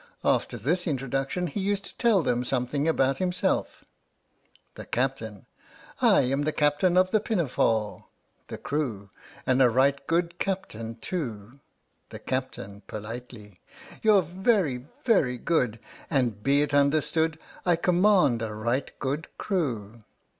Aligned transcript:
After 0.25 0.57
this 0.57 0.87
introduction 0.87 1.45
he 1.45 1.59
used 1.59 1.85
to 1.85 1.95
tell 1.97 2.23
them 2.23 2.43
something 2.43 2.87
about 2.87 3.19
himself: 3.19 3.85
The 4.73 4.85
Captain. 4.85 5.45
I 6.01 6.21
am 6.21 6.41
the 6.41 6.51
captain 6.51 6.97
of 6.97 7.11
the 7.11 7.19
PinaforeX 7.19 8.03
The 8.47 8.57
Crew. 8.57 9.11
And 9.45 9.61
a 9.61 9.69
right 9.69 10.07
good 10.07 10.39
captain 10.39 10.95
too! 10.95 11.59
The 12.09 12.17
Captain 12.17 12.81
{politely). 12.87 13.59
You're 14.01 14.23
very, 14.23 14.87
very 15.05 15.37
good, 15.37 15.79
And 16.09 16.41
be 16.41 16.63
it 16.63 16.73
understood, 16.73 17.37
I 17.63 17.75
command 17.75 18.41
a 18.41 18.55
right 18.55 18.89
good 18.97 19.27
crew! 19.37 19.99